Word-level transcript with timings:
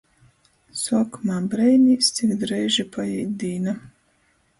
Suokumā 0.83 1.35
breinīs, 1.51 2.09
cik 2.19 2.33
dreiži 2.45 2.87
paīt 2.97 3.37
dīna. 3.45 3.75